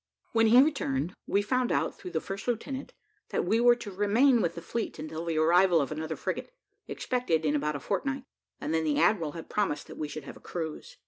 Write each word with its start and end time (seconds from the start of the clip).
When 0.31 0.47
he 0.47 0.59
returned, 0.63 1.13
we 1.27 1.43
found 1.43 1.71
out, 1.71 1.95
through 1.95 2.09
the 2.09 2.19
first 2.19 2.47
lieutenant, 2.47 2.91
that 3.29 3.45
we 3.45 3.59
were 3.61 3.75
to 3.75 3.91
remain 3.91 4.41
with 4.41 4.55
the 4.55 4.61
fleet 4.63 4.97
until 4.97 5.23
the 5.25 5.37
arrival 5.37 5.79
of 5.79 5.91
another 5.91 6.15
frigate, 6.15 6.49
expected 6.87 7.45
in 7.45 7.55
about 7.55 7.75
a 7.75 7.79
fortnight, 7.79 8.23
and 8.59 8.73
then 8.73 8.83
the 8.83 8.97
admiral 8.99 9.33
had 9.33 9.47
promised 9.47 9.85
that 9.85 9.99
we 9.99 10.07
should 10.07 10.23
have 10.23 10.37
a 10.37 10.39
cruise. 10.39 10.97